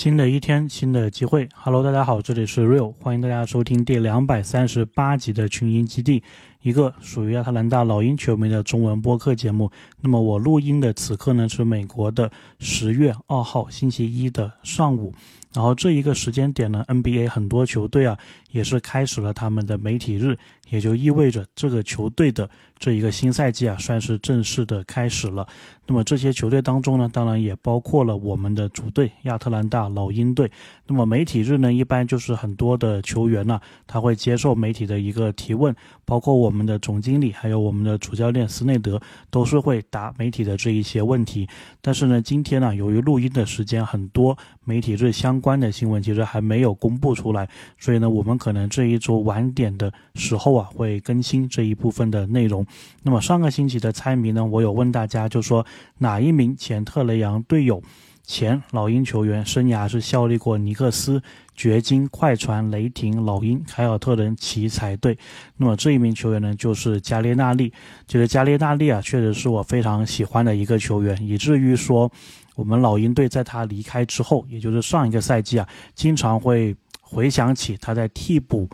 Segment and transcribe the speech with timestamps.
[0.00, 1.46] 新的一天，新的机会。
[1.54, 6.22] Hello，大家好，这里是 Real，欢迎大家收听第两百三十八集的群英基地，
[6.62, 9.70] 一个属于亚特兰大老鹰球迷的中文播客节目。
[10.00, 15.12] 那么我录音的此刻呢，是美国的十月二号星期一的上午。
[15.52, 18.16] 然后这一个时间点呢，NBA 很多球队啊，
[18.52, 20.38] 也是开始了他们的媒体日，
[20.68, 22.48] 也就意味着这个球队的
[22.78, 25.44] 这一个新赛季啊，算是正式的开始了。
[25.88, 30.48] 那么这些球队当中呢，当然也包括了我们的主队亚特兰大老鹰队。
[30.86, 35.74] 那么媒体日呢，一般就是很多的球员呢，他会接受媒体的一个提问，
[36.04, 41.48] 包括我我们的总经理，还有我们的主教练斯内德，都是会答媒体的这一些问题。
[41.80, 52.66] 但是呢，今天呢，由于录音的时间很多，媒体最相关的新闻其实还没有公布出来，所以呢，我们可能这一周晚点的时候啊，会更新这一部分的内容。
[53.04, 55.64] 那么上个星期的猜谜呢，我有问大家，就说。
[56.02, 57.82] 哪一名前特雷杨队友、
[58.30, 61.20] 前老鹰球员生涯是效力过尼克斯、
[61.56, 65.18] 掘金、快船、雷霆、老鹰、凯尔特人、奇才队？
[65.56, 67.72] 那么这一名球员呢，就是加列纳利。
[68.06, 72.08] 这个加列纳利啊，确实是我非常喜欢的一个球员，以至于说
[72.54, 78.70] 我们老鹰队在他离开之后，也就是上一个赛季啊，经常会回想起他在替补。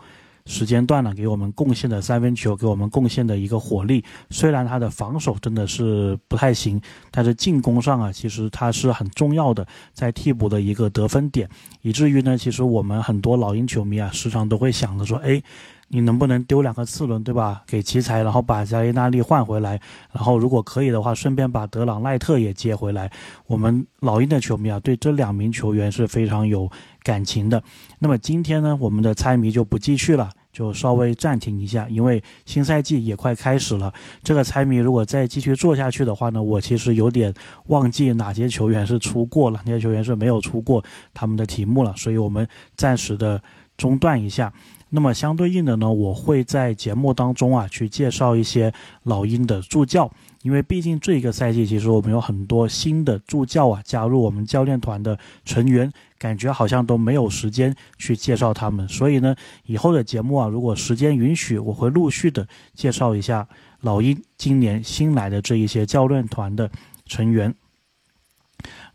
[0.47, 4.03] 时间段呢，给我们贡献的三分球，给我们贡献的一个火力。
[4.29, 6.81] 虽然他的防守真的是不太行，
[7.11, 11.47] 但是进攻上啊，其实他是很重要的，在替补的一个得分点。
[11.81, 15.41] 以至于呢，其实我们很多老鹰球迷啊，时常都会想着说，哎，
[15.89, 17.63] 你能不能丢两个次轮，对吧？
[17.67, 19.79] 给奇才，然后把加利纳利换回来，
[20.13, 23.11] 然后如果可以的话，顺便把德朗赖特也接回来。
[23.47, 26.69] 我们老鹰的球迷啊，对这两名球员是非常有
[27.03, 27.61] 感情的。
[27.99, 30.29] 那么今天呢，我们的猜谜就不继续了。
[30.53, 33.93] 就稍微暂停一下，因为新赛季也快开始了。
[34.23, 37.31] 这个猜谜如果再继续做下去的话呢，我其实有点
[37.67, 43.39] 忘记哪些球员是出过了，哪些球员是没有出过他们的题目了，所以我们暂时的
[43.77, 44.51] 中断一下。
[44.89, 50.11] 那么相对应的呢，我会在节目当中啊去介绍一些老鹰的助教。
[50.41, 58.87] 因为毕竟这一个赛季，其实我们有很多新的助教啊加入我们教练团的成员，感觉好像都没有时间去介绍他们。
[58.87, 59.35] 所以呢，
[59.65, 63.47] 以后的节目啊，如果时间允许，我会陆续的介绍一下
[63.81, 66.69] 老鹰今年新来的这一些教练团的
[67.05, 67.53] 成员。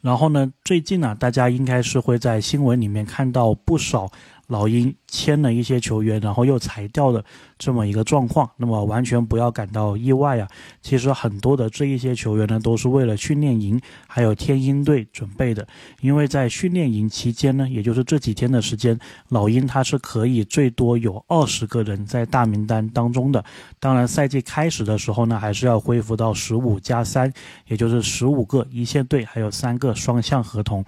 [0.00, 4.10] 然后呢，最近呢，大家应该是会在新闻里面看到不少。
[4.48, 7.24] 老鹰签了一些球员，然后又裁掉的
[7.58, 10.48] 这么一个状况，那么完全不要感到意外啊！
[10.82, 15.66] 其实很多的这一些球员呢，都是为了训练营还有天鹰队准备的，
[16.00, 18.98] 因为在训练营期间呢，也就是这几天的时间，
[19.28, 23.42] 老鹰他是可以最多有二十个人在大名单当中的。
[23.80, 27.32] 当然，赛季开始的时候呢，还是要恢复到十五加三，
[27.68, 30.84] 也就是十五个一线队，还有三个双向合同。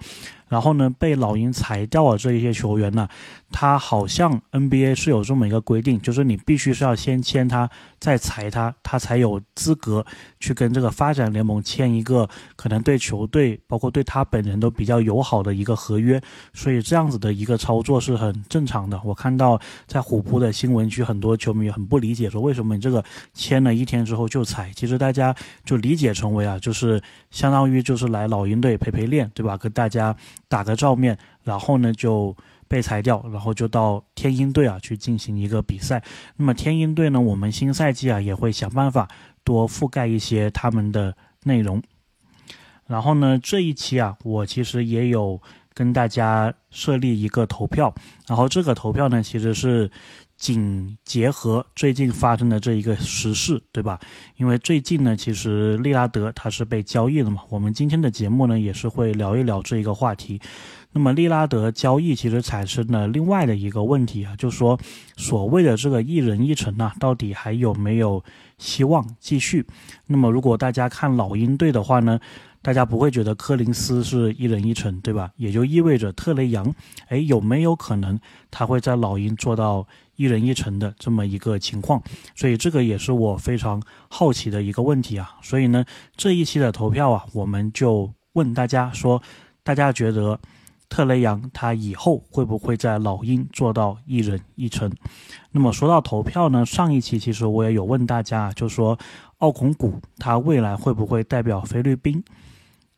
[0.55, 3.05] 然后呢，被老鹰裁掉了这一些球员呢，
[3.51, 10.05] 他好像 NBA 是有这么一个规定，就是你必须是要先签他，再裁他，他才有资格
[10.39, 16.21] 去跟这个发展联盟签一个可能对球队，包括对他本人都比较友好的一个合约。
[16.53, 18.97] 所以这样子的一个操作是很正常的。
[19.03, 24.71] 我看到在虎扑的新闻区，很多球迷很不理解，说为什么你这个签了一天之后就裁？
[24.73, 25.35] 其实大家
[25.65, 29.57] 就理解成为啊，就是相当于就是来老鹰队陪陪练，对吧？
[29.57, 30.15] 跟大家。
[30.47, 32.35] 打个照面，然后呢就
[32.67, 36.03] 被裁掉，然后就到天鹰队啊去进行一个比赛。
[36.35, 39.07] 那么天鹰队呢，我们新赛季啊也会想办法
[39.43, 41.81] 多覆盖一些他们的内容。
[42.87, 45.41] 然后呢，这一期啊，我其实也有
[45.73, 47.93] 跟大家设立一个投票，
[48.27, 49.89] 然后这个投票呢，其实是。
[50.37, 53.99] 仅结合最近发生的这一个时事，对吧？
[54.37, 57.41] 因为最近呢，其实利拉德他是被交易了嘛。
[57.49, 60.39] 我们今天的节目呢，也是会聊一聊这一个话题。
[60.91, 64.79] 那么利拉德交易其实产生了另外的一个问题啊，就是说
[65.17, 68.23] 所谓的这个一人一城啊，到底还有没有
[68.57, 69.65] 希望继续？
[70.07, 72.19] 那么如果大家看老鹰队的话呢？
[72.65, 75.29] 大家不会觉得柯林斯是一人一城，对吧？
[75.35, 76.73] 也就意味着特雷杨，
[77.09, 78.19] 哎，有没有可能
[78.49, 82.01] 他会在老鹰做到一人一城的这么一个情况？
[82.33, 83.79] 所以这个也是我非常
[84.09, 85.35] 好奇的一个问题啊。
[85.43, 85.85] 所以呢，
[86.17, 89.21] 这一期的投票啊，我们就问大家说，
[89.61, 90.39] 大家觉得
[90.89, 94.91] 特雷杨他以后会不会在老鹰做到一人一城？
[95.51, 98.97] 那么说到投票呢，上一期其实我也有问大家，就说
[99.37, 102.23] 奥孔古他未来会不会代表菲律宾？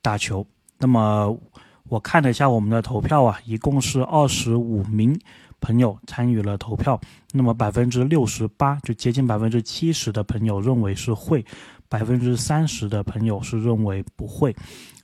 [0.01, 0.45] 打球，
[0.79, 1.38] 那么
[1.89, 5.19] 我看了一下我们的投票啊，一共是二十五名
[5.59, 6.99] 朋友参与了投票，
[7.33, 11.44] 那么百分之六十八，就接近百分之七十的朋友认为是会，
[11.89, 14.56] 百分之三十的朋友是认为不会。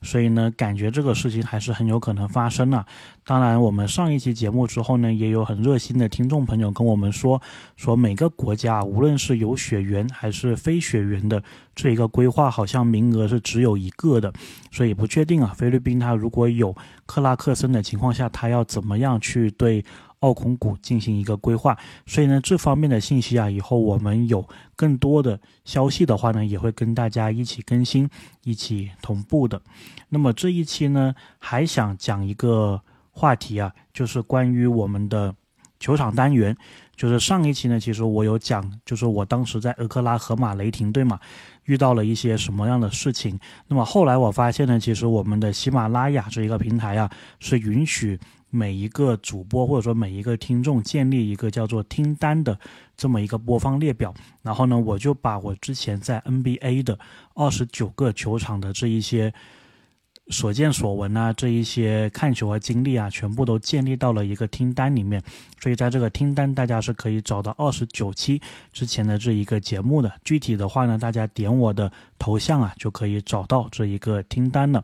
[0.01, 2.85] 所以呢，感觉这个事情还是很有可能发生的。
[3.25, 7.41] 当然，我们上一期节目之后呢，也有很热心的听众朋友跟我们说，
[7.77, 11.41] 说每个国家无论是有血缘还是非血缘的
[11.73, 14.33] 这一个规划，好像名额是只有一个的，
[14.71, 15.53] 所以不确定啊。
[15.55, 16.75] 菲律宾它如果有
[17.05, 19.85] 克拉克森的情况下，他要怎么样去对？
[20.23, 28.09] 奥孔谷进行一个规划，所以呢，这方面的信息啊，以后我们有更多的消息的话呢，也会跟大家一起更新，
[28.43, 29.61] 一起同步的。
[30.07, 32.81] 那么这一期呢，还想讲一个
[33.11, 35.35] 话题啊，就是关于我们的
[35.77, 36.55] 球场单元。
[36.95, 41.19] 就是上一期呢，其实我有讲，就是我当时在俄克拉荷马雷霆队嘛，
[41.65, 43.37] 遇到了一些什么样的事情。
[43.67, 47.11] 那么后来我发现呢，其实我们的喜马拉雅这一个平台啊，
[47.41, 48.17] 是允许。
[48.55, 52.55] 每一个主播或者说每一个听众建立一个叫做听单的
[52.95, 54.13] 这么一个播放列表，
[54.43, 56.99] 然后呢，我就把我之前在 NBA 的
[57.33, 59.33] 二十九个球场的这一些。
[60.29, 65.21] 所见所闻啊，这一些看球和经历啊，全部都建立到了一个听单里面。
[65.59, 68.41] 所以在这个听单，大家是可以找到二十九期
[68.71, 70.09] 之前的这一个节目的。
[70.23, 74.81] 具体的话呢，大家点我的头像啊，就可以找到这一个听单了。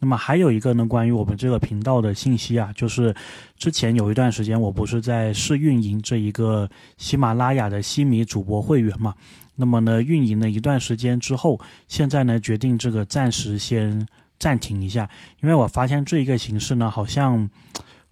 [0.00, 3.14] 那么还有一个呢，关于我们这个频道的信息啊，就是
[3.56, 9.14] 之前有一段时间，我不是在试运营这一个喜马拉雅的西米主播会员嘛？
[9.54, 14.04] 那么呢，运营了一段时间之后，现在呢，决定这个暂时先。
[14.40, 15.08] 暂停一下，
[15.40, 17.48] 因为我发现这一个形式呢，好像。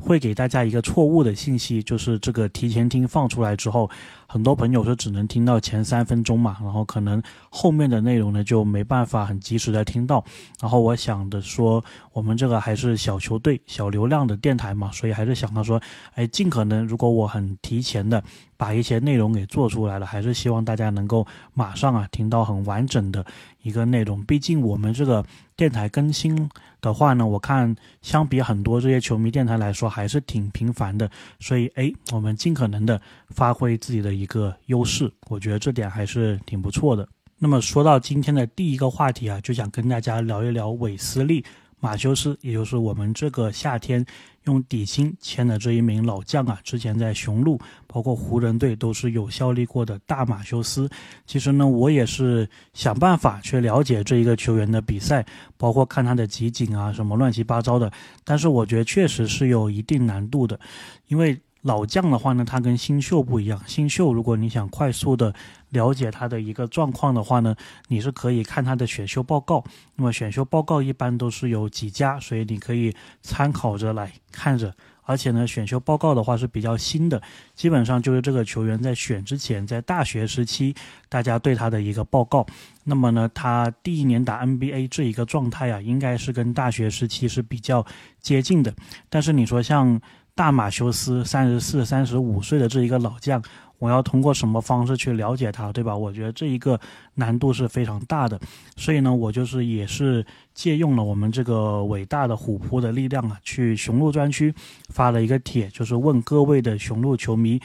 [0.00, 3.90] 会给大家一个错误的信息，就是这个提前听放出来之后，
[4.28, 7.20] 很多朋友是只能听到前三分钟嘛，然后可能
[7.50, 10.24] 后面的内容呢就没办法很及时的听到。
[10.60, 15.82] 然后我想的说，我们这个还是小球队、小流量的电台嘛，所以还是想到说，
[16.14, 18.22] 哎，尽可能如果我很提前的
[18.56, 23.26] 把一些内容给做出来了，还是希望大家能够马上啊听到很完整的
[23.62, 24.22] 一个内容。
[24.26, 25.24] 毕竟我们这个
[25.58, 26.48] 电台更新。
[26.80, 31.10] 的话呢，我看相比很多这些球迷电台来说，还是挺频繁的。
[31.40, 37.06] 所以，哎，我们尽可能的发挥自己的一个优势，我觉得这点还是挺不错的。
[37.36, 41.44] 那么，说到今天的第一个话题啊，就想跟大家聊一聊韦斯利。
[41.80, 44.04] 马修斯，也就是我们这个夏天
[44.44, 50.88] 用底薪签的这一名老将啊，之前在雄鹿，包括湖人队都是有效力过的大马修斯。
[51.26, 55.24] 其实呢，我也是想办法去了解这一个球员的比赛，
[55.56, 57.90] 包括看他的集锦啊，什么乱七八糟的。
[58.24, 60.58] 但是我觉得确实是有一定难度的，
[61.06, 61.38] 因为。
[61.62, 63.60] 老将的话呢，他跟新秀不一样。
[63.66, 65.34] 新秀，如果你想快速的
[65.70, 67.54] 了解他的一个状况的话呢，
[67.88, 69.62] 你是可以看他的选秀报告。
[69.96, 74.74] 那么选秀报告一般都是有几家，所以你可以参考着来看着。
[75.02, 77.20] 而且呢，选秀报告的话是比较新的，
[77.54, 80.74] 基本上就是这个球员在选之前，在大学时期
[81.08, 82.46] 大家对他的一个报告。
[82.84, 87.84] 那么呢，他第一年打 NBA 这一个状态啊，应该是跟大学时期是比较
[88.20, 88.74] 接近的。
[89.08, 90.00] 但是你说像。
[90.38, 93.42] 大马修斯三十四、三十五岁的这一个老将，
[93.78, 95.96] 我要通过什么方式去了解他，对吧？
[95.96, 96.78] 我觉得这一个
[97.14, 98.38] 难度是非常大的，
[98.76, 104.54] 所以呢，我就是也是借用了我们这个伟大的虎扑的力量啊，去雄鹿专区
[104.88, 107.60] 发了一个帖，就是问各位的雄鹿球迷，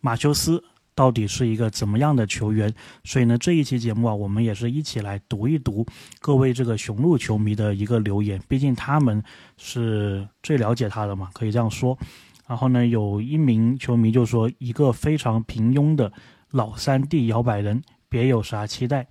[0.00, 0.62] 马修斯。
[0.96, 2.72] 到底是一个怎么样的球员？
[3.02, 5.84] 所以呢，这一期节目啊，我们也是一起来读一读
[6.20, 9.20] 各位这个雄鹿球迷的一个留言，毕竟他们
[9.56, 11.98] 是最了解他的嘛，可以这样说。
[12.46, 16.12] 然后呢，有一名球迷就说：“一个非常平庸的
[16.50, 19.06] 老三 D 摇摆人，别有啥期待。”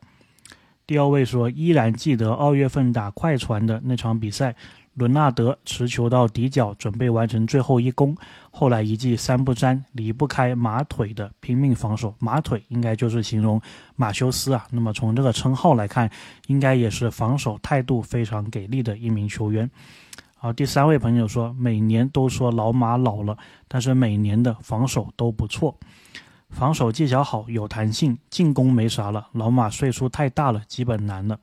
[0.85, 4.55] 第二位说：“依然记得二月份打快船的那场比赛。”
[4.95, 8.15] 伦纳德持球到底角，准备完成最后一攻。
[8.51, 12.13] 后来一记三不沾，离不开马腿的拼命防守。
[12.19, 13.59] 马腿应该就是形容
[13.95, 14.67] 马修斯啊。
[14.69, 16.07] 那么从这个称号来看，
[16.45, 19.67] 应该也是防守态度非常给力的一名球员。
[20.43, 25.73] 好，第三位朋友说，每年都说老马老了，但是每年的防守都不错，
[26.49, 29.29] 防守技巧好，有弹性，进攻没啥了。
[29.31, 31.39] 老马岁数太大了，基本难了。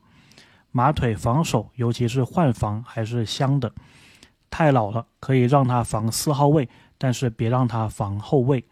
[0.69, 3.73] 马腿防守，尤其是换防还是香的。
[4.51, 8.63] 太老了，可以让他防四号位，但是别让他防后卫。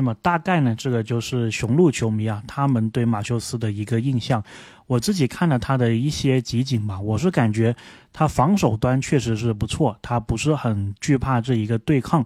[0.00, 4.40] 那么大概呢，这个就是雄鹿球迷啊，他们对马修斯的一个印象。
[4.86, 7.74] 我自己看了他的一些集锦吧，我是感觉
[8.12, 12.24] 他防守端确实是不错，他不是很惧怕这一个对抗，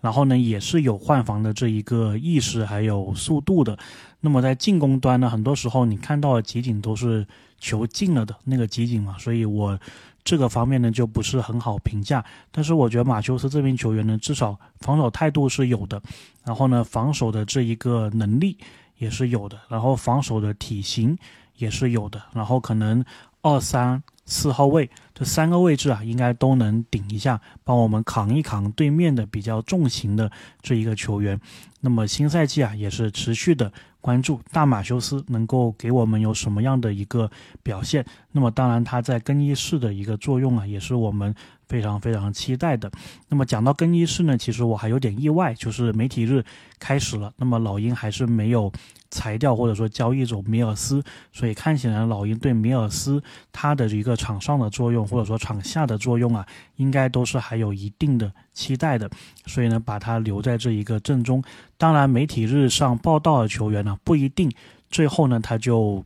[0.00, 3.78] 然后呢，也是有换防的这一个意识还有速度的。
[4.20, 7.24] 那么在进攻端呢，很多时候你看到的集锦都是
[7.60, 9.78] 球进了的那个集锦嘛，所以我。
[10.24, 16.00] 这个方面呢就不是很好评价，但是我觉得马修斯这名球员呢，至少防守态度是有的，
[16.44, 18.56] 然后呢，防守的这一个能力
[18.96, 21.16] 也是有的，然后防守的体型
[21.56, 23.04] 也是有的，然后可能
[23.42, 31.38] 二三四号位这三个位置啊，应该都能顶一下，帮我们扛一扛对面的比较重型的这一个球员。
[31.80, 33.70] 那么新赛季啊，也是持续的
[34.04, 37.30] 关注大马修斯能够给我们有什么样的一个
[37.62, 38.04] 表现。
[38.32, 41.34] 那么当然他在更衣室的一个作用啊，也是我们。
[41.68, 42.90] 非常非常期待的。
[43.28, 46.44] 那么讲到更衣室呢，其实我还有点意外，就是媒体日
[46.78, 48.72] 开始了，那么老鹰还是没有
[49.10, 51.02] 裁掉或者说交易走米尔斯，
[51.32, 59.10] 所以看起来老鹰对米尔斯他的一个场上的作用或者说场下的作用啊，应该都是还有一定的期待的，
[59.46, 61.42] 所以呢，把他留在这一个阵中。
[61.76, 64.50] 当然，媒体日上报道的球员呢，不一定
[64.90, 66.04] 最后呢他就。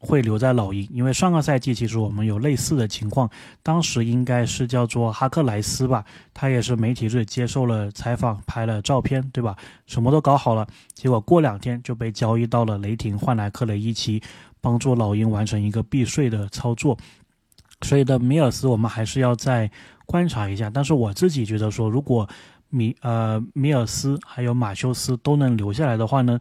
[0.00, 3.28] 会留在老鹰，因为上个赛季其实我们有类似的情况，
[3.62, 9.56] 当时应该是叫做哈克莱斯吧，他也是媒体日接受了采访，拍了照片，对吧？
[9.86, 14.22] 什么都搞好了，结果过两天就被交易到了雷霆，换来克雷伊奇，
[14.60, 16.96] 帮助老鹰完成一个避税的操作。
[17.82, 19.68] 所以的米尔斯我们还是要再
[20.06, 22.28] 观察一下，但是我自己觉得说，如果
[22.70, 26.38] 米呃米尔斯还有马修斯都能留下来的话呢？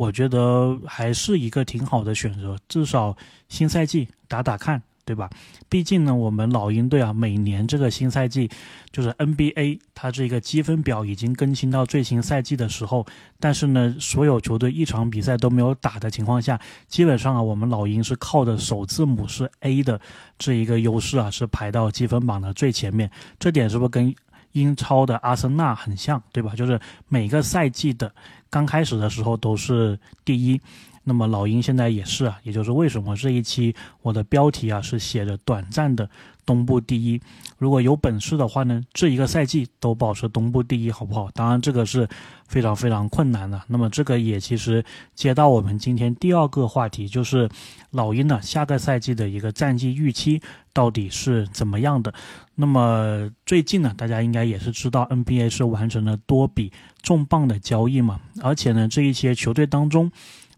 [0.00, 3.14] 我觉得还是一个挺好的选择，至少
[3.50, 5.28] 新赛季打打看，对吧？
[5.68, 8.48] 毕竟呢，我们老鹰队啊，每年这个新赛季
[8.90, 13.04] 就是 NBA 它这个积分表已经更新到最新赛季的时候，
[13.38, 20.00] 但是呢，所有球队一场比赛都没有打的情况下，基本上啊，我们老鹰是靠的首字母是 A 的
[20.38, 23.10] 这一个优势啊，是排到积分榜的最前面。
[23.38, 24.14] 这点是不是跟
[24.52, 26.54] 英超的阿森纳很像，对吧？
[26.56, 28.10] 就是每个赛季的。
[28.50, 30.60] 刚开始的时候都是第一，
[31.04, 36.08] 那么老鹰现在也是啊，也就是为什么这一期我的标题啊是写着短暂的
[36.44, 37.20] 东部第一。
[37.58, 41.30] 如果有本事的话呢，这一个赛季都保持东部第一，好不好？
[41.32, 42.08] 当然这个是
[42.46, 43.60] 非常非常困难的。
[43.68, 47.48] 那么这个也其实接到我们今天第二个话题，就是
[47.90, 50.40] 老鹰呢下个赛季的一个战绩预期
[50.72, 52.12] 到底是怎么样的？
[52.54, 56.72] 那么最近呢，大家应该也是知道 NBA 是完成了多笔。
[57.02, 60.12] 重磅的交易嘛，而且呢，这一些球队当中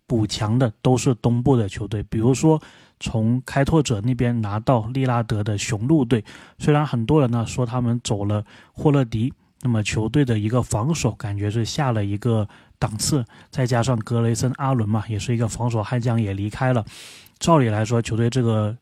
[0.07, 2.61] 补强的都是东部的球队，比如说
[3.01, 6.25] 从开拓者那边拿到利拉德的雄鹿队，
[6.59, 9.33] 虽然很多人呢说他们走了霍勒迪，
[9.63, 16.85] 那么球队的一个防守感觉是下了一个档次，再加上格雷森阿伦嘛，也是一个防守悍将也离开了，
[17.39, 18.77] 照理来说球队这个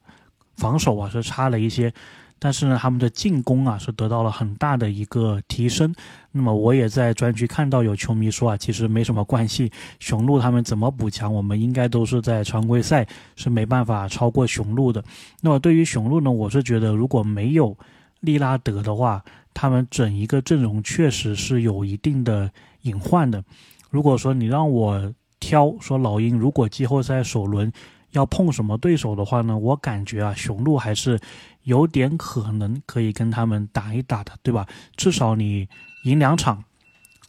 [0.57, 1.93] 防守啊是差了一些。
[2.42, 5.94] 但是呢，他们的进攻啊是得到了很大的一个提升。
[6.32, 13.06] 那么我也在专区看到有球迷说啊，其实没什么关系，雄鹿他们怎么补强，我们应该都是在常规赛
[13.37, 15.04] 是没办法超过雄鹿的。
[15.42, 17.76] 那么对于雄鹿呢，我是觉得如果没有
[18.20, 22.50] 利拉德的话，他们整一个阵容确实是有一定的
[22.82, 23.44] 隐患的。
[23.90, 27.70] 如果说你让我挑，说老鹰如果季后赛首轮
[28.12, 31.20] 要碰什么对手的话呢，我感觉啊，雄鹿还是。
[31.64, 34.67] 有点可能可以跟他们打一打的，对吧？
[34.97, 35.69] 至少你
[36.05, 36.64] 赢两场，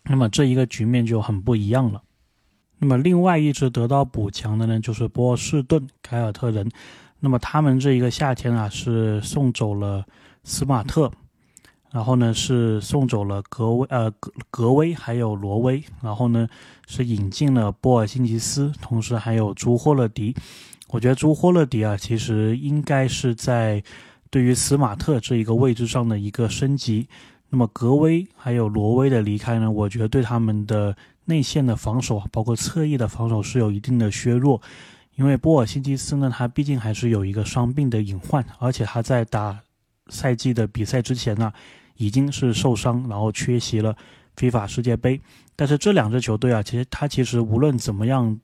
[0.05, 2.01] 那么这一个局面就很不一样了。
[2.79, 6.69] 那么另外一支得到补强的呢，就是波士顿凯尔特人。
[7.19, 10.03] 那么他们这一个夏天啊，是送走了
[10.43, 11.11] 斯马特，
[11.91, 16.47] 然后呢是送走了格威呃格格威还有罗威，然后呢
[16.88, 20.33] 是引进了波尔辛吉斯，同时还有朱霍勒迪。
[20.88, 23.83] 我觉得朱霍勒迪啊，其实应该是在。
[24.31, 27.07] 对于斯马特这一个位置上的一个升级，
[27.50, 29.69] 那么格威还有罗威的离开呢？
[29.69, 30.95] 我觉得对他们的
[31.25, 34.61] 内线的防守，包括侧翼的防守是有一定的削弱。
[35.15, 39.59] 因为波尔辛吉斯呢，他毕竟还是有一个伤病的隐患，而且他在打
[40.07, 41.51] 赛季的比赛之前呢，
[41.97, 43.93] 已经是受伤，然后缺席了
[44.38, 45.19] 非法世界杯。
[45.57, 48.39] 但是这两支球队啊，其实他其实无论怎么样。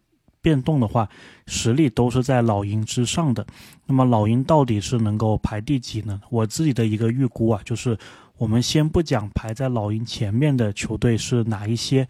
[0.48, 1.10] 变动的话，
[1.46, 3.46] 实力都是在老鹰之上的。
[3.86, 6.22] 那么老鹰到底是能够排第几呢？
[6.30, 7.98] 我自己的一个预估啊，就是
[8.38, 12.08] 我们先不讲排在老鹰前面的球队是哪一些，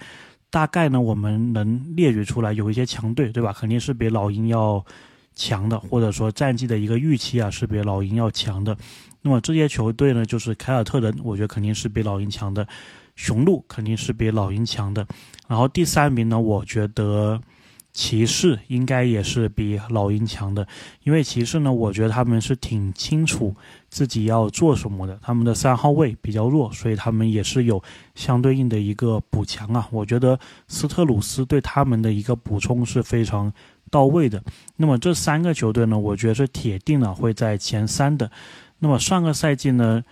[0.52, 3.52] 大概呢我们能列举出来有一些强队，对吧？
[3.52, 4.86] 肯定是比老鹰要
[5.34, 8.78] 强的，或者说战绩的一个预期啊是比老鹰要强的。
[9.24, 12.64] 那么这些球队呢，就是凯尔特人，我觉得肯定是比老鹰强的；
[13.16, 15.08] 雄鹿肯定是比老鹰强的。
[15.48, 17.42] 然后第三名呢，我觉得。
[17.98, 20.68] 骑士应该也是比老鹰强的，
[21.04, 23.56] 因为骑士呢，我觉得他们是挺清楚
[23.90, 25.18] 自己要做什么的。
[25.20, 27.82] 他们的三号位比较弱，所以他们也是有
[28.14, 29.88] 相对应的一个补强啊。
[29.90, 33.52] 我觉得斯特鲁斯对他们的一个补充是非常
[33.90, 34.44] 到位的。
[34.76, 38.30] 那么这三个球队呢，我觉得是铁定了会在前三的。
[38.78, 40.04] 那么上个赛季呢，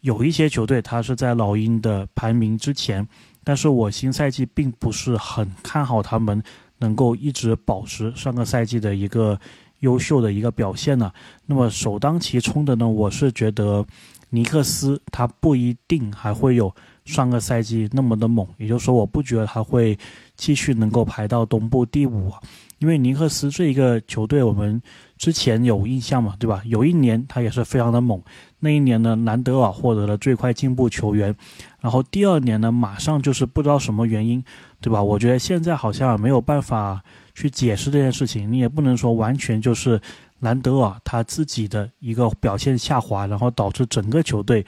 [0.00, 3.06] 有一些球队他是在老鹰的排名之前，
[3.44, 6.42] 但是我新赛季并不是很看好他们。
[6.78, 9.38] 能够一直保持上个赛季的一个
[9.80, 11.12] 优秀的一个表现呢。
[11.46, 13.84] 那么首当其冲的呢，我是觉得
[14.30, 19.96] 尼克斯他不一定还会有上个赛季那么的猛，也就是说，我不觉得他会
[20.36, 22.32] 继续能够排到东部第五，
[22.78, 24.80] 因为尼克斯这一个球队我们
[25.18, 26.62] 之前有印象嘛，对吧？
[26.64, 28.20] 有一年他也是非常的猛，
[28.64, 31.32] 那一年呢，兰德尔获得了最快进步球员，
[31.80, 34.42] 然后第二年呢，马上就是不知道什么原因，
[34.80, 35.00] 对吧？
[35.00, 37.04] 我觉得现在好像没有办法。
[37.36, 40.00] 去解释这件事情，你也不能说完全就是
[40.38, 44.64] 兰德尔他自己的一个表现下滑，然后导致整个球队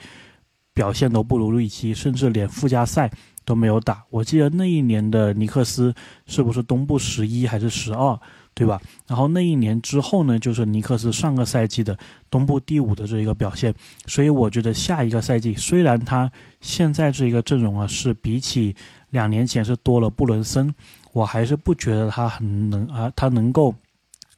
[0.73, 3.09] 表现都不如预期，甚至连附加赛
[3.45, 4.03] 都没有打。
[4.09, 8.19] 我记得那一年的尼克斯是不是东部十一还是十二，
[8.57, 8.81] 对吧？
[9.05, 11.95] 然后那一年之后呢，就是尼克斯上个赛季的
[12.27, 13.71] 东部第五的这一个表现。
[14.07, 18.75] 所以我觉得下一个赛季，虽然他现在这一个阵容啊是比起
[19.11, 20.73] 两年前是多了布伦森。
[21.13, 23.73] 我还是不觉得他很能啊，他能够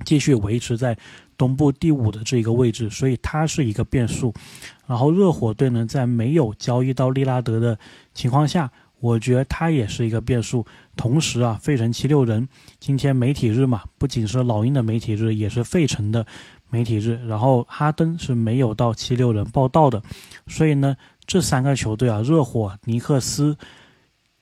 [0.03, 0.97] 继续维持在
[1.37, 4.33] 东部第五的这一个位置，所以他是一个变数。
[4.85, 7.77] 然后热火队呢，在没有交易到利拉德的
[8.13, 10.65] 情况下，我觉得他也是一个变数。
[10.95, 12.47] 同时啊，费城七六人
[12.79, 16.25] 今天媒体日嘛，不仅是老鹰的媒体日，也是费城的
[16.69, 17.19] 媒体日。
[17.27, 20.01] 然后哈登是没有到七六人报道的，
[20.47, 23.57] 所以呢，这三个球队啊，热火、尼克斯。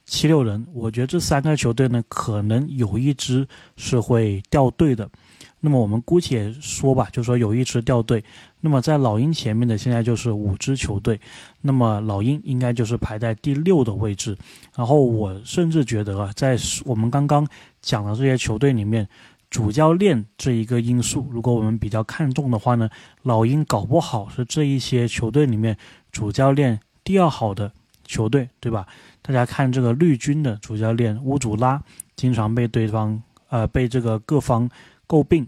[0.09, 3.45] 七六人，我觉得这三个球队呢，可能有一支
[3.75, 5.09] 是会掉队的。
[5.59, 8.23] 那么我们姑且说吧，就说有一支掉队。
[8.59, 11.19] 那么在老鹰前面的现在就是五支球队，
[11.61, 14.37] 那么老鹰应该就是排在第六的位置。
[14.75, 17.47] 然后我甚至觉得啊，在我们刚刚
[17.81, 19.07] 讲的这些球队里面，
[19.49, 22.89] 主教练这一个因素，如果我们比较看重的话呢，
[23.21, 25.77] 老鹰搞不好是这一些球队里面
[26.11, 27.71] 主教练第二好的
[28.03, 28.87] 球队，对吧？
[29.21, 31.81] 大家看这个绿军的主教练乌祖拉，
[32.15, 34.69] 经常被对方呃被这个各方
[35.07, 35.47] 诟病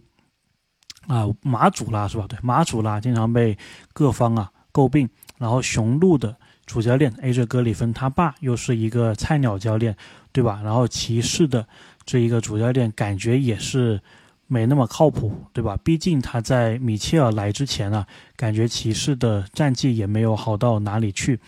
[1.09, 2.25] 啊，马祖拉是吧？
[2.29, 3.57] 对，马祖拉经常被
[3.91, 5.09] 各方啊诟病。
[5.37, 9.95] 然后雄鹿的主教练 AJ 格里芬他爸又是一个菜鸟教练，
[10.31, 10.61] 对吧？
[10.63, 11.65] 然后骑士的
[12.05, 14.00] 这一个主教练感觉也是
[14.48, 15.79] 没那么靠谱，对吧？
[15.81, 21.39] 毕竟他在米切尔来之前啊，感觉骑士的战绩也没有好到哪里去。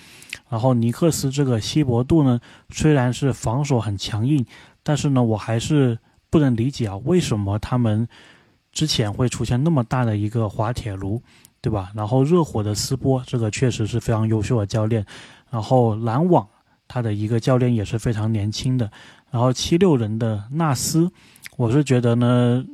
[0.49, 4.45] 然后尼克斯这个希伯杜呢，虽然是防守很强硬，
[4.83, 8.07] 但是呢，我还是不能理解啊，为什么他们
[8.71, 11.21] 之前会出现那么大的一个滑铁卢，
[11.61, 11.91] 对吧？
[11.95, 15.05] 然后热火的斯波，这个确实是非常优秀的教练。
[15.49, 16.47] 然后篮网
[16.87, 18.91] 他的一个教练也是非常年轻的。
[19.29, 21.11] 然后七六人的纳斯，
[21.57, 22.65] 我是觉得呢，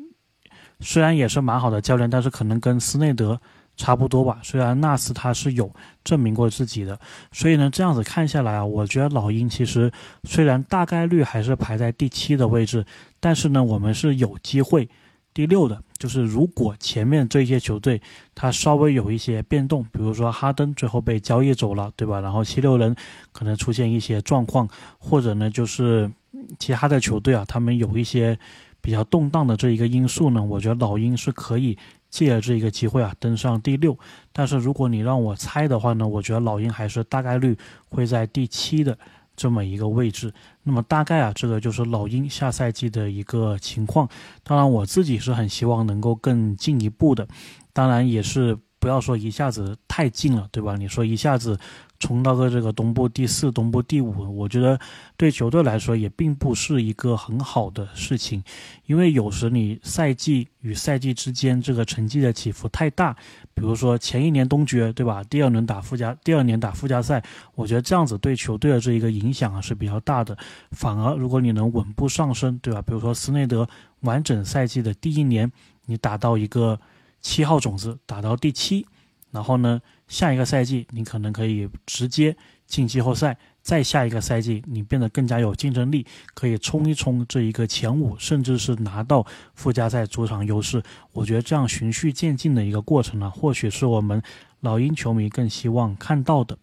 [0.80, 3.40] 虽然也是蛮好的教练，但是可能跟斯内德。
[3.80, 5.72] 差不多吧，虽然纳斯他是有
[6.04, 7.00] 证明过自己的，
[7.32, 9.92] 所以呢，这样子看下来啊，我觉得老鹰其实
[10.24, 12.84] 虽然大概率还是排在第七的位置，
[13.20, 14.90] 但是呢，我们是有机会
[15.38, 15.80] 第六的。
[16.00, 18.02] 就是如果前面这些球队
[18.34, 22.19] 他稍微有一些变动，比如说哈登最后被交易走了，对吧？
[22.21, 22.95] 然后七六人
[23.32, 26.12] 可能出现一些状况，或者呢，就是
[26.58, 28.38] 其他的球队啊，他们有一些
[28.82, 31.78] 比较动荡的这一个因素呢，我觉得老鹰是可以。
[32.10, 33.95] 借了这一个机会啊，登上第六。
[34.32, 37.56] 但是如果你让我猜的话呢，我觉得老鹰还是大概率
[37.89, 38.97] 会在第七的
[39.38, 40.34] 这么一个位置。
[40.63, 44.10] 那么大概啊，这个就是老鹰下赛季的一个情况。
[44.43, 47.26] 当然，我自己是很希望能够更进一步的。
[47.71, 50.76] 当然，也是不要说一下子太近了，对吧？
[50.76, 51.58] 你说一下子。
[52.00, 54.80] 冲到个这个东部第四、东部第五，我觉得
[55.16, 58.44] 对球队来说也并不是一个很好的事情，
[58.86, 63.16] 因为有时你赛季与赛季之间这个成绩的起伏太大，
[63.54, 65.24] 比如说前一年东决，对吧？
[65.24, 67.24] 第二轮打附加，第二年打附加赛，
[67.56, 70.38] 我觉得这样子对球队的这一个影响啊是比较大的。
[70.72, 72.82] 反而如果你能稳步上升，对吧？
[72.82, 73.68] 比如说斯内德
[74.02, 75.52] 完整赛季的第一年，
[75.86, 76.80] 你打到一个
[77.22, 78.86] 七号种子，打到第七。
[79.30, 90.82] 然后呢，下一个赛季你可能可以直接进季后赛，再下一个赛季你变得更加有竞争力，可以冲一冲这一个前五，甚至是拿到附加赛主场优势。
[91.12, 94.22] 我觉得这样循序渐进的一个过程呢，或许是我们
[94.62, 96.58] 老鹰球迷更希望看到的。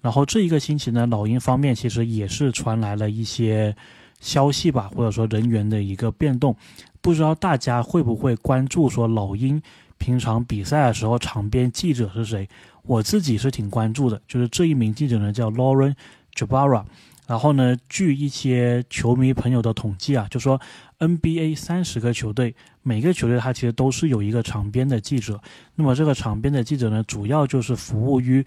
[0.00, 3.76] 然后这一个星期呢，老鹰方面其实也是传来了一些
[4.20, 6.56] 消息吧，或者说人员的一个变动，
[7.00, 9.60] 不知道大家会不会关注说老鹰。
[10.02, 12.48] 平常比赛的时候，场边记者是谁？
[12.82, 15.94] 我自己是挺关注的，就是这一名记者呢叫 Lauren
[16.34, 16.84] Jabara。
[17.28, 20.60] 然后呢，据一些球迷朋友的统计啊，就说
[20.98, 25.40] NBA 三十个球队，每个球队他其实都是有一个场边的记者。
[25.76, 28.44] 那么这个场边的记者呢，主要就是服务于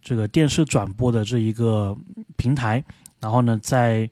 [0.00, 1.98] 这个电视转播的这一个
[2.36, 2.82] 平台。
[3.18, 4.08] 然后呢，在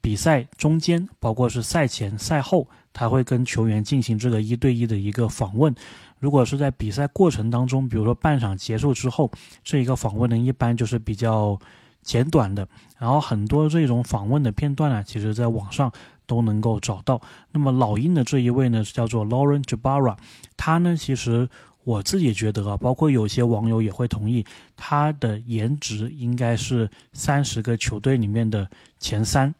[0.00, 5.74] 比赛中间，包括是赛前、赛后，他会跟球员进行这个一对一的一个访问。
[6.18, 9.30] 如果是在比赛过程当中，比如说半场结束之后，
[9.62, 11.58] 这一个访问呢，一般就是比较
[12.02, 12.66] 简短的。
[12.98, 15.90] 然后很多这种访问的片段呢，其实在网上
[16.26, 17.20] 都能够找到。
[17.52, 20.16] 那么老鹰的这一位呢，是叫做 Lauren Jabara，
[20.56, 21.48] 他呢，其实
[21.84, 24.44] 我自己觉得啊，包括有些网友也会同意，
[24.76, 29.54] 他的颜值应该是三十个球队里面的前三。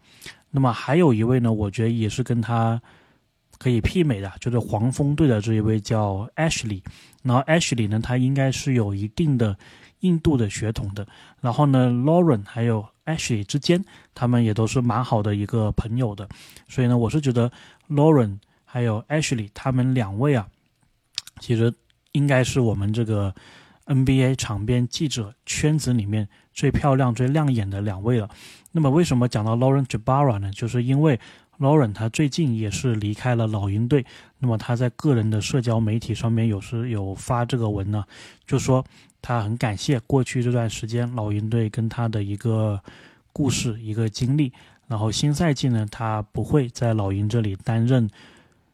[0.51, 2.81] 那么还有一位呢，我觉得也是跟他
[3.59, 6.83] 可以媲美的，就是黄蜂队的这一位叫 Ashley。
[7.23, 9.57] 然后 Ashley 呢，他应该是有一定的
[10.01, 11.07] 印度的血统的。
[11.41, 13.85] 然后呢，Lauren 还有 Ashley 之间，
[14.15, 16.29] 他们也都是蛮好的一个朋友的。
[16.69, 17.53] 所以呢，我是觉得
[17.89, 20.49] Lauren 还有 Ashley 他们两位啊，
[21.39, 21.73] 其实
[22.13, 23.35] 应该是我们这个
[23.87, 28.29] NBA 场边记者圈子里面最漂亮、最亮眼的两位了。
[28.73, 30.51] 那么为什么讲到 Lauren Jabara 呢？
[30.53, 31.19] 就是因为
[31.59, 34.05] Lauren 他最近也是离开了老鹰队。
[34.39, 38.05] 那么他在个人的社交媒体上面有时有发这个文呢，
[38.47, 38.85] 就说
[39.21, 42.81] 他很感谢过去这段时间老鹰队跟他的一个
[43.33, 44.53] 故事、一个经历。
[44.87, 48.09] 然后新赛季呢，他不会在老鹰这里担任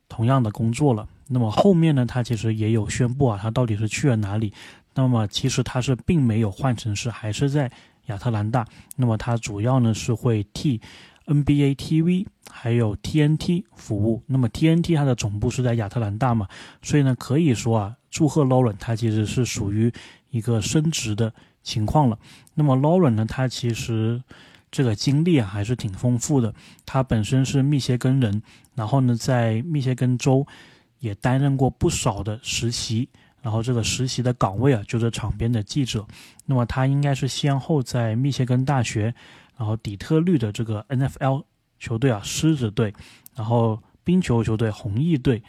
[0.09, 1.07] 同样的工作了。
[1.29, 4.53] 那么后面呢，他其实也有宣布啊，他到底是去了哪里？
[4.97, 7.71] 那么其实他是并没有换城市，还是在。
[8.07, 10.81] 亚特兰大，那么它主要呢是会替
[11.25, 14.23] NBA TV 还有 TNT 服务。
[14.27, 16.47] 那么 TNT 它的总部是在亚特兰大嘛，
[16.83, 19.93] 所以呢可以说啊，祝贺 Lauren，他其实是属于
[20.31, 22.17] 一个升职的情况了。
[22.55, 24.23] 那么 Lauren 呢，他其实
[24.71, 26.55] 这个经历啊还是挺丰富的。
[26.85, 28.41] 他本身是密歇根人，
[28.77, 30.47] 然后呢在密歇根州
[31.01, 33.09] 也担任过不少的实习。
[33.43, 36.07] 然后这个实习的岗位啊，就是场边的记者。
[36.45, 39.15] 那么他应该是先后在密歇根大学，
[39.57, 41.45] 然后底特律的这个 NFL
[41.79, 42.93] 球队啊，狮子队，
[43.35, 45.43] 然后冰球球队红翼队，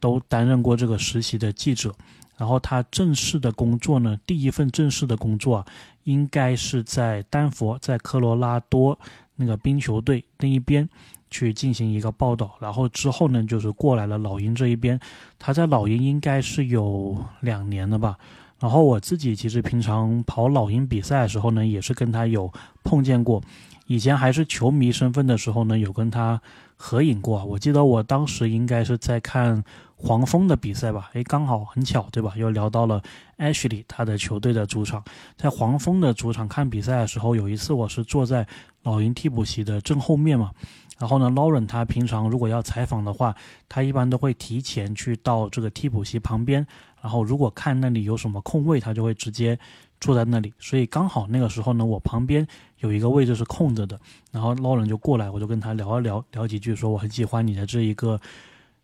[0.00, 1.94] 都担任过这个实习的记者。
[2.36, 5.66] 然后他正式的工作呢，第一份正式的工作啊，
[6.04, 8.98] 应该是在丹佛，在科罗拉多
[9.34, 10.88] 那个冰球队那一边。
[11.30, 14.98] 去进行一个报道，然后之后呢，就是过来了老鹰这一边。
[15.38, 18.16] 他在老鹰应该是有两年了吧。
[18.58, 23.40] 然后我自己其实平常跑老鹰比赛的时候呢，也是跟他有碰见过。
[23.86, 26.42] 以前还是球迷身份的时候呢，有跟他
[26.76, 27.44] 合影过。
[27.44, 29.62] 我记得我当时应该是在看
[29.96, 31.08] 黄蜂的比赛吧？
[31.14, 32.34] 诶，刚好很巧，对吧？
[32.36, 33.00] 又聊到了
[33.38, 35.02] Ashley 他的球队的主场，
[35.36, 38.46] 在黄蜂的主场看比赛的时候，有一次我是坐在
[38.82, 40.50] 老鹰替补席的正后面嘛。
[40.98, 43.34] 然后呢，Lauren 他平常如果要采访的话，
[43.68, 46.66] 他一般都会提前去到这个替补席旁边，
[47.00, 49.56] 然后如果看那里有什么空位，他就会直接
[50.00, 50.52] 坐在那里。
[50.58, 52.44] 所以刚好那个时候呢，我旁边
[52.78, 53.98] 有一个位置是空着的，
[54.32, 58.20] 然后 Lauren 就过来，我就跟他聊一聊，聊几句，说我很喜欢你的这一个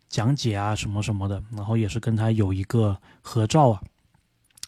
[0.08, 3.82] 讲解啊，什么什么的，然后也是跟他有一个合照啊。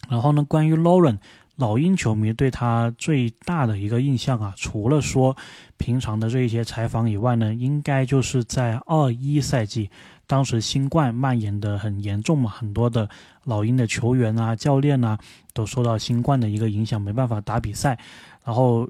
[0.08, 1.18] 然后呢，关于 Lauren。
[1.56, 5.34] 老鹰球迷对他最大的一个印象啊，除了说
[5.78, 9.90] 平常的这一些采访以外呢，应该就是在二一赛季，
[10.26, 13.08] 当时新冠蔓延的很严重嘛，很多的
[13.44, 15.18] 老鹰的球员啊、教练啊
[15.54, 17.98] 都受到新冠的一个影响，没办法打比赛。
[18.44, 18.86] 然后，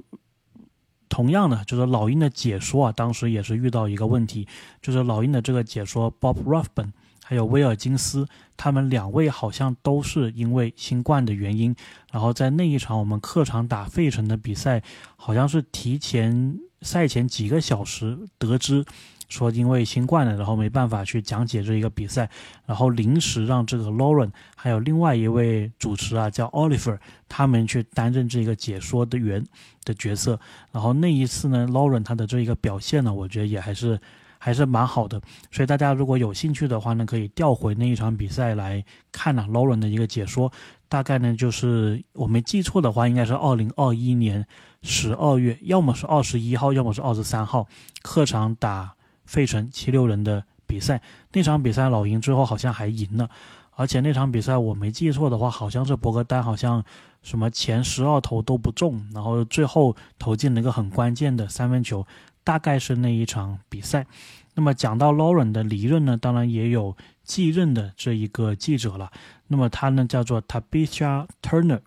[1.08, 4.48] 同样的，就是老鹰的解说啊，当时也是遇到一个问题，
[4.82, 6.90] 就是老鹰的这个解说 Bob Ruffin。
[7.28, 8.24] 还有威尔金斯，
[8.56, 11.74] 他们两位好像都是因为新冠的原因，
[12.12, 14.80] 然后在那一场我们客场打费城的比赛，
[15.16, 18.84] 好像是提前赛前几个小时得知，
[19.28, 22.30] 说因为新冠了，然后没办法去讲解这一个比赛，
[22.64, 26.96] 然后临时让这个 Lauren 还有另外一位主持啊叫 Oliver
[27.28, 29.44] 他们去担任这个解说的员
[29.82, 30.38] 的角色，
[30.70, 34.00] 然后那一次呢，Lauren 他的这一个表现呢，我觉得也还是。
[34.46, 39.44] 还是蛮好的，所以大家如果有兴趣的话呢，可以调回那一场比赛来看呢。
[39.50, 40.52] Lauren 的一个解说，
[40.88, 44.46] 大概呢就是我没记错的话，应该是二零二一年
[44.82, 47.66] 十二月，要么是二十一号，要么是二十三号，
[48.02, 51.02] 客场打费城七六人的比赛。
[51.32, 53.28] 那场比赛老鹰最后好像还赢了，
[53.72, 56.84] 而且那场比赛我没记错的话，好像是博格丹好像
[57.20, 62.06] 什么前十二投都不中，然后最后投进了一个很关键的三分球。
[62.46, 64.06] 大概是那一场比赛。
[64.54, 69.10] 那么讲到 Lauren 的离任呢，当然也有继任的这一个记者了。
[69.48, 71.80] 那么他呢叫做 Tabitha Turner，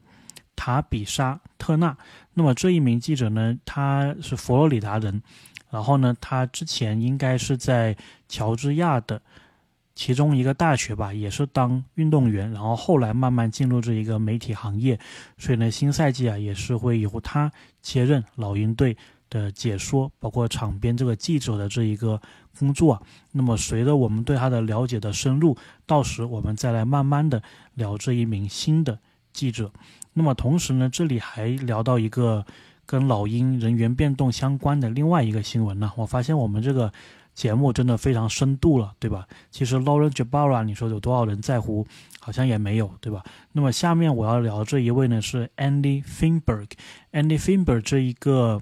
[0.58, 1.98] 塔比莎特纳。
[2.34, 5.24] 那么这一名记者呢，他是佛罗里达人，
[5.72, 7.96] 然后呢，他之前应该是在
[8.28, 9.22] 乔治亚的
[9.96, 15.00] 其中一个大学吧，也是当运动员，然后后来慢慢进入这一个媒体行业。
[15.38, 18.96] 所以呢，新赛季啊，也是会由他接任老鹰队。
[19.30, 22.22] 的解说，包括场边这个记者的这一个
[22.58, 23.02] 工作。
[23.32, 27.42] 那么随着我们对他的了解的深入，到时我们再来慢慢的
[27.74, 29.00] 聊这一名新的
[29.34, 29.72] 记者。
[30.14, 32.46] 那么同时呢，这里还聊到一个
[32.86, 35.92] 跟老鹰人员变动相关的另外一个新闻呢。
[35.96, 36.92] 我发现我们这个。
[37.36, 39.26] 节目真的非常深度了，对吧？
[39.50, 41.88] 其实 Lauren Jabara，你说有多少人在乎？
[42.20, 43.24] 好像也没有，对吧？
[43.54, 46.68] 那么下面我要聊这一位呢，是 Andy Finberg。
[47.14, 48.62] Andy Finberg 这一个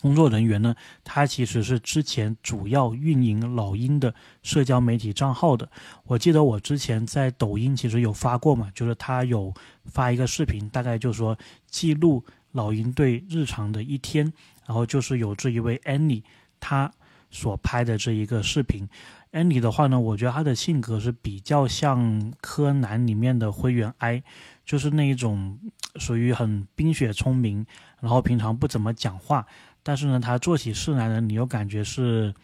[0.00, 5.68] 工作人员呢，他其实是之前主要运营老鹰的社交媒体账号的。
[6.04, 9.52] 我记得我之前在抖音其实有发过嘛，就是他有
[9.84, 14.32] 发一个视频，大概就是说记录老鹰队日常的一天，
[14.66, 16.22] 然后就是有这一位 Andy，
[16.60, 16.90] 他。
[17.34, 18.86] 所拍的这一个视频，
[19.30, 24.22] 安妮的话呢，我觉得他的性格是比较像柯南里面的灰原哀，
[24.66, 25.58] 就是那一种
[25.96, 27.64] 属于很冰雪聪明，
[28.00, 29.46] 然后平常不怎么讲话，
[29.82, 32.34] 但是呢，他做起事来呢，你又感觉是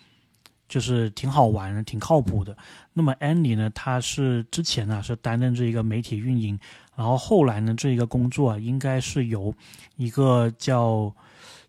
[0.69, 2.57] 就是挺好玩的，挺靠谱的。
[2.93, 6.59] 那么安妮呢，她是之前呢是担任这一个媒体运营，
[6.97, 9.55] 然后后来呢这一个工作啊，应该是由
[9.97, 11.15] 一个叫。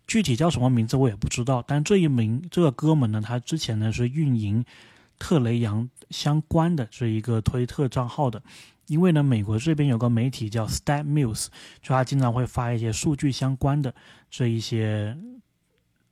[0.06, 4.64] 具体叫什么名字我也不知道，但这一名这个哥们呢，他之前呢是运营
[5.20, 8.42] 特雷杨相关的这一个推特账号的，
[8.88, 11.46] 因为呢，美国这边有个媒体叫 Stat News，
[11.80, 13.94] 就他经常会发一些数据相关的
[14.28, 15.16] 这一些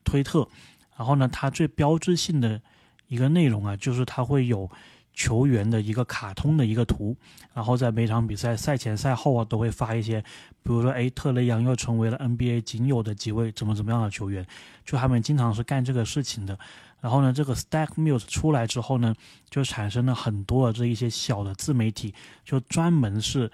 [0.08, 0.48] 推特，
[0.96, 2.60] 然后呢，他最标志性的
[3.08, 4.70] 一个内容啊，就是他会有。
[5.18, 7.16] 球员的一个卡通的一个图，
[7.52, 10.20] 然后在每场比赛赛前赛后啊，都会发一些，
[10.62, 14.46] 比如说，哎，特雷杨又成为了 NBA 仅有的几位怎么怎么样的球员，
[14.84, 16.56] 就他们经常是干这个事情的。
[17.00, 19.12] 然后呢，这个 Stack News 出来之后呢，
[19.50, 23.50] 就产生了很多的这一些小的自媒体，就专门是。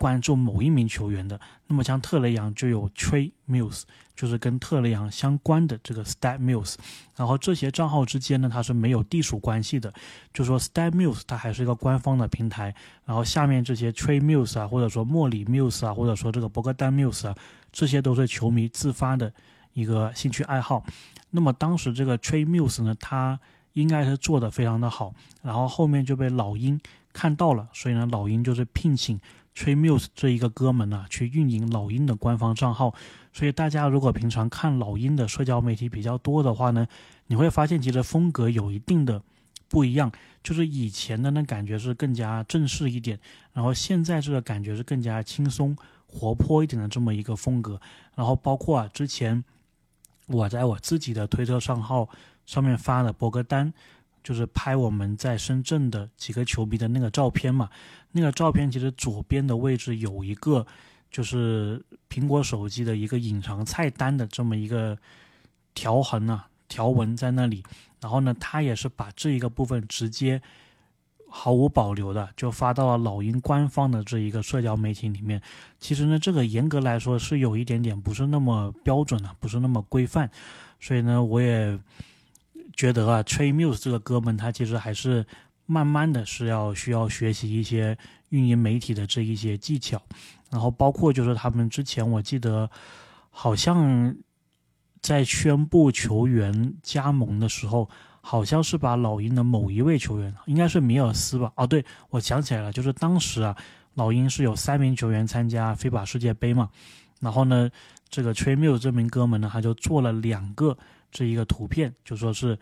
[0.00, 3.82] 关注某一名球员的，那么像特雷杨就有 Trey Mills，
[4.16, 6.76] 就是跟特雷杨相关的这个 Stat Mills，
[7.14, 9.92] 然后这些账号之间呢，它是没有隶属关系的，
[10.32, 17.36] 就说 Stat Mills 它还是一个官方的平台，然后下面这些 Trey Mills 啊，或者说莫里 Mills 啊，或者说这个博格丹 Mills 啊，
[17.70, 19.30] 这些都是球迷自发的
[19.74, 20.82] 一个兴趣爱好。
[21.28, 23.38] 那么当时这个 Trey Mills 呢，他
[23.74, 26.80] 应该是做的非常的好，然后后面就被老鹰
[27.12, 29.20] 看到了，所以呢，老鹰就是聘请。
[29.54, 32.94] 吹 Muse 这一个哥们呢，去运营老鹰的官方账号，
[33.32, 36.86] 所以大家如果平常看老鹰的社交媒体比较多的话呢，
[37.26, 39.22] 你会发现其实风格有一定的
[39.68, 40.10] 不一样，
[40.42, 43.18] 就是以前的那感觉是更加正式一点，
[43.52, 47.80] 然后现在这个感觉是更加轻松活泼一点的这么一个风格，
[48.14, 49.44] 然后包括啊之前
[50.26, 52.08] 我在我自己的推特账号
[52.46, 53.72] 上面发的博格丹。
[54.22, 57.70] 就是拍我们在深圳的几个球迷的那个照片嘛，
[58.12, 60.66] 那个照片其实左边的位置有一个，
[61.10, 64.96] 就是苹果手机的一个隐藏菜单的这么一个
[65.74, 67.64] 条痕啊条纹在那里，
[68.00, 70.42] 然后呢，他也是把这一个部分直接
[71.28, 75.40] 毫无保留的就发到了老鹰官方的这一个社交媒体里面。
[75.78, 80.30] 其实呢，这个严格来说是有一点点不是那么标准的，不是那么规范，
[80.78, 81.78] 所以呢，我也。
[82.80, 85.26] 觉得啊，Trey Muse 这个哥们，他其实还是
[85.66, 87.94] 慢慢的是要需要学习一些
[88.30, 90.00] 运营媒体的这一些技巧，
[90.50, 92.70] 然后包括就是他们之前我记得
[93.28, 94.16] 好像
[95.02, 97.86] 在宣布球员加盟的时候，
[98.22, 101.52] 好像是把老鹰的某一位球员，应该是米尔斯吧？
[101.56, 103.54] 哦，对，我想起来了，就是当时啊，
[103.92, 106.70] 老鹰是有三名球员参加非法世界杯嘛，
[107.20, 107.68] 然后呢，
[108.08, 110.78] 这个 t r e Muse 这名哥们呢，他就做了两个。
[111.10, 112.58] 这一个图片就说是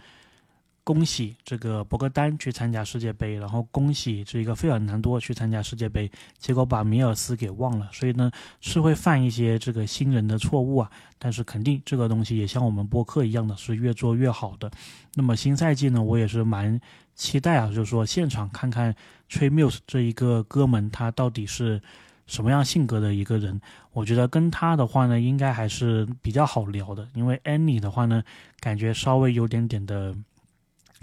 [0.84, 8.30] 恭喜这个博格丹去参加世界杯，然后恭喜这一个费尔南多去参加世界杯，结果把米尔斯给忘了，所以呢
[8.60, 14.70] 是会犯一些这个新人的错误啊，但是肯定这个东西也像我们播客一样的是越做越好的。
[15.14, 16.80] 那么新赛季呢，我也是蛮
[17.14, 18.94] 期待啊，就是说现场看看
[19.28, 21.80] 吹 Muse 这一个哥们他到底是。
[22.28, 23.60] 什么样性格的一个人？
[23.92, 27.08] 我觉得跟他的话呢，应该还是比较好聊的。
[27.14, 28.22] 因为 Annie 的话呢，
[28.60, 30.14] 感觉稍微有点点的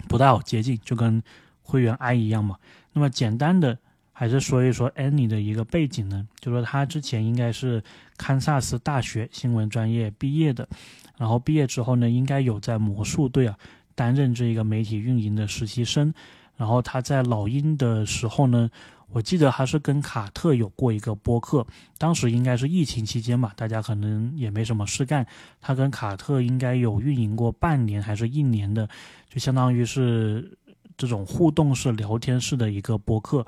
[0.08, 1.22] 不太好接近，就跟
[1.62, 2.56] 会员 I 一样嘛。
[2.92, 3.76] 那么简单的
[4.12, 7.82] 还是说一说 Annie 的一个背景呢，就说他之前应该是
[8.16, 10.66] 堪萨斯大学新闻专业毕业的，
[11.18, 13.58] 然后毕业之后呢，应该有在魔术队啊
[13.94, 16.14] 担任这一个媒体运营的实习生。
[16.56, 18.70] 然后他在老鹰的时候呢。
[19.12, 21.66] 我记得还是跟卡特有过一个播客，
[21.96, 25.26] 当时应该是疫情期间嘛，大家可能也没什么事干。
[25.60, 28.88] 他跟卡特应该有运营过半年还是一年的，
[29.28, 30.58] 就相当于是
[30.96, 33.46] 这种互动式聊天式的一个播客。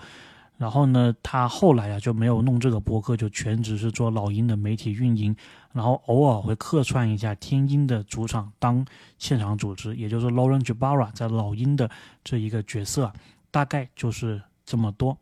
[0.57, 5.37] 然后呢，他后来啊就没有弄这个播客，就全职是做老鹰的媒体运营，
[5.73, 8.85] 然后偶尔会客串一下天鹰的主场当
[9.19, 11.89] 现场组织，也就是 Lauren Jabara 在老鹰的
[12.25, 13.13] 这一个角色，
[13.53, 15.17] 大概就是这么多。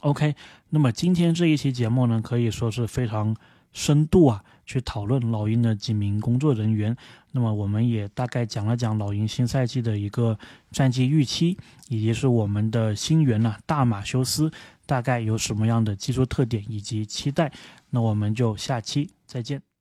[0.00, 0.34] OK，
[0.70, 3.34] 那么今天这一期节目呢，可以说是非常
[3.72, 6.96] 深度啊，去讨论老鹰的几名工作人员。
[7.32, 10.38] 那么我们也大概讲了讲老鹰新赛季的一个
[10.70, 14.52] 战绩预期，以及是我们的新援呐大马修斯
[14.86, 17.50] 大概有什么样的技术特点以及期待。
[17.90, 19.73] 那我们就下期再见。